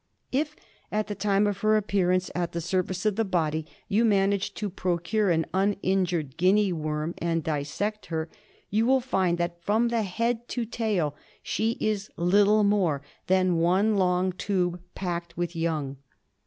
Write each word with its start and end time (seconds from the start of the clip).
If 0.31 0.55
at 0.91 1.05
the 1.05 1.13
time 1.13 1.45
of 1.45 1.59
her 1.59 1.77
appearance 1.77 2.31
at 2.33 2.53
the 2.53 2.59
sur 2.59 2.81
face 2.81 3.05
of 3.05 3.17
the 3.17 3.23
body 3.23 3.67
you 3.87 4.03
manage 4.03 4.55
to 4.55 4.67
procure 4.71 5.29
an 5.29 5.45
uninjured 5.53 6.37
Guinea 6.37 6.73
worm 6.73 7.13
and 7.19 7.43
dissect 7.43 8.07
her, 8.07 8.27
you 8.71 8.85
Traimerje 8.85 8.87
SeoUon 8.87 8.87
of 8.87 8.87
i 8.87 8.87
Guinea 8.87 8.87
worm. 8.87 8.93
will 8.93 9.01
find 9.01 9.37
that 9.37 9.61
from 9.63 9.89
head 9.89 10.35
(A/itr 10.37 10.41
LeuOiari.) 10.43 10.47
to 10.47 10.65
tail 10.65 11.15
she 11.43 11.71
is 11.79 12.09
little 12.17 12.63
more 12.63 13.03
than 13.27 13.57
one 13.57 13.95
long 13.95 14.31
tube 14.33 14.81
packed 14.95 15.37
with 15.37 15.55
young. 15.55 15.97